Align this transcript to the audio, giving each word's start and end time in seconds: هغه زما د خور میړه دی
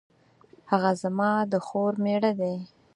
هغه 0.71 0.91
زما 1.03 1.31
د 1.51 1.53
خور 1.65 1.93
میړه 2.03 2.31
دی 2.39 2.55